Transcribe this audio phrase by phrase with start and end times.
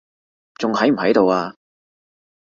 [0.55, 1.53] 仲喺唔喺度啊？